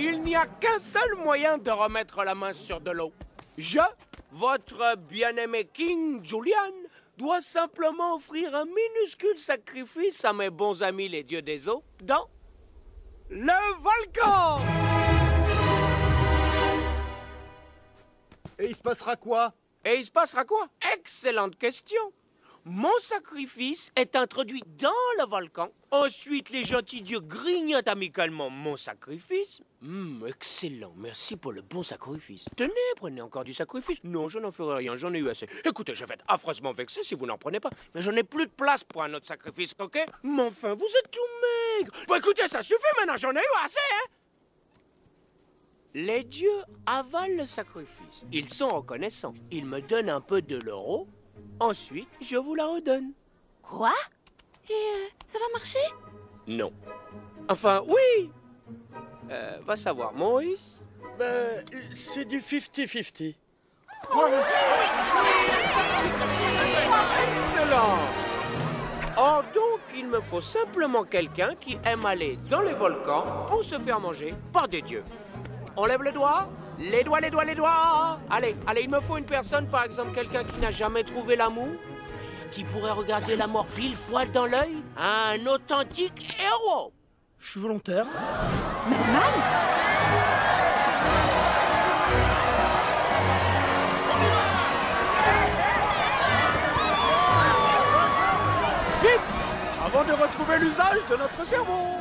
Il 0.00 0.22
n'y 0.22 0.36
a 0.36 0.46
qu'un 0.46 0.78
seul 0.78 1.16
moyen 1.16 1.58
de 1.58 1.72
remettre 1.72 2.22
la 2.22 2.36
main 2.36 2.52
sur 2.54 2.80
de 2.80 2.92
l'eau. 2.92 3.12
Je, 3.56 3.80
votre 4.30 4.96
bien-aimé 4.96 5.68
King 5.74 6.22
Julian, 6.22 6.72
dois 7.16 7.40
simplement 7.40 8.14
offrir 8.14 8.54
un 8.54 8.64
minuscule 8.64 9.36
sacrifice 9.38 10.24
à 10.24 10.32
mes 10.32 10.50
bons 10.50 10.84
amis 10.84 11.08
les 11.08 11.24
dieux 11.24 11.42
des 11.42 11.68
eaux 11.68 11.82
dans 12.00 12.28
le 13.28 13.50
volcan. 13.82 14.60
Et 18.60 18.66
il 18.66 18.76
se 18.76 18.82
passera 18.82 19.16
quoi? 19.16 19.52
Et 19.84 19.96
il 19.96 20.04
se 20.04 20.12
passera 20.12 20.44
quoi? 20.44 20.68
Excellente 20.94 21.58
question 21.58 22.12
mon 22.64 22.96
sacrifice 22.98 23.90
est 23.96 24.16
introduit 24.16 24.62
dans 24.78 24.90
le 25.18 25.26
volcan. 25.26 25.70
Ensuite, 25.90 26.50
les 26.50 26.64
gentils 26.64 27.02
dieux 27.02 27.20
grignotent 27.20 27.88
amicalement 27.88 28.50
mon 28.50 28.76
sacrifice. 28.76 29.62
Hum, 29.82 30.24
excellent. 30.28 30.92
Merci 30.96 31.36
pour 31.36 31.52
le 31.52 31.62
bon 31.62 31.82
sacrifice. 31.82 32.46
Tenez, 32.56 32.72
prenez 32.96 33.20
encore 33.20 33.44
du 33.44 33.54
sacrifice. 33.54 33.98
Non, 34.04 34.28
je 34.28 34.38
n'en 34.38 34.50
ferai 34.50 34.76
rien. 34.78 34.96
J'en 34.96 35.14
ai 35.14 35.18
eu 35.18 35.28
assez. 35.28 35.48
Écoutez, 35.64 35.94
je 35.94 36.04
vais 36.04 36.14
être 36.14 36.24
affreusement 36.28 36.72
vexé 36.72 37.02
si 37.02 37.14
vous 37.14 37.26
n'en 37.26 37.38
prenez 37.38 37.60
pas. 37.60 37.70
Mais 37.94 38.02
je 38.02 38.10
n'ai 38.10 38.24
plus 38.24 38.46
de 38.46 38.52
place 38.52 38.84
pour 38.84 39.02
un 39.02 39.14
autre 39.14 39.26
sacrifice, 39.26 39.74
ok? 39.78 40.04
Mais 40.22 40.42
enfin, 40.42 40.74
vous 40.74 40.84
êtes 40.84 41.10
tout 41.10 41.20
maigre. 41.78 41.92
Bon, 42.06 42.16
écoutez, 42.16 42.48
ça 42.48 42.62
suffit 42.62 42.82
maintenant. 42.98 43.16
J'en 43.16 43.32
ai 43.32 43.40
eu 43.40 43.64
assez, 43.64 43.78
hein? 43.94 44.10
Les 45.94 46.22
dieux 46.22 46.62
avalent 46.86 47.38
le 47.38 47.44
sacrifice. 47.44 48.26
Ils 48.30 48.48
sont 48.48 48.68
reconnaissants. 48.68 49.34
Ils 49.50 49.64
me 49.64 49.80
donnent 49.80 50.10
un 50.10 50.20
peu 50.20 50.42
de 50.42 50.56
l'euro 50.56 51.08
Ensuite, 51.60 52.08
je 52.20 52.36
vous 52.36 52.54
la 52.54 52.66
redonne. 52.66 53.12
Quoi? 53.62 53.92
Et 54.68 54.72
euh, 54.72 55.08
ça 55.26 55.38
va 55.38 55.44
marcher? 55.52 55.78
Non. 56.46 56.72
Enfin, 57.48 57.82
oui 57.86 58.30
euh, 59.30 59.58
Va 59.66 59.76
savoir, 59.76 60.12
Maurice 60.12 60.84
Ben, 61.18 61.64
c'est 61.92 62.24
du 62.24 62.40
50-50. 62.40 63.34
Excellent 67.32 67.98
Or 69.16 69.42
donc, 69.52 69.80
il 69.96 70.06
me 70.06 70.20
faut 70.20 70.40
simplement 70.40 71.02
quelqu'un 71.02 71.56
qui 71.56 71.76
aime 71.84 72.04
aller 72.06 72.38
dans 72.48 72.60
les 72.60 72.74
volcans 72.74 73.46
pour 73.48 73.64
se 73.64 73.78
faire 73.80 73.98
manger 73.98 74.32
par 74.52 74.68
des 74.68 74.80
dieux. 74.80 75.02
On 75.76 75.86
lève 75.86 76.04
les 76.04 76.12
doigts 76.12 76.48
les 76.78 77.02
doigts, 77.02 77.20
les 77.20 77.30
doigts, 77.30 77.44
les 77.44 77.54
doigts. 77.54 78.20
Allez, 78.30 78.56
allez, 78.66 78.82
il 78.82 78.90
me 78.90 79.00
faut 79.00 79.16
une 79.16 79.24
personne, 79.24 79.66
par 79.66 79.84
exemple 79.84 80.14
quelqu'un 80.14 80.44
qui 80.44 80.58
n'a 80.60 80.70
jamais 80.70 81.04
trouvé 81.04 81.36
l'amour, 81.36 81.68
qui 82.50 82.64
pourrait 82.64 82.92
regarder 82.92 83.36
la 83.36 83.46
mort 83.46 83.66
pile 83.66 83.96
poil 84.08 84.30
dans 84.30 84.46
l'œil, 84.46 84.76
un 84.96 85.46
authentique 85.46 86.34
héros. 86.40 86.92
Je 87.38 87.50
suis 87.50 87.60
volontaire. 87.60 88.06
Madman 88.88 89.22
Vite! 99.02 99.20
Avant 99.84 100.04
de 100.04 100.12
retrouver 100.12 100.58
l'usage 100.58 101.06
de 101.08 101.16
notre 101.16 101.46
cerveau 101.46 101.98